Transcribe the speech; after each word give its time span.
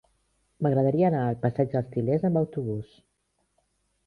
M'agradaria 0.65 1.05
anar 1.13 1.19
al 1.25 1.37
passeig 1.43 1.69
dels 1.75 1.93
Til·lers 1.93 2.27
amb 2.31 2.41
autobús. 2.43 2.91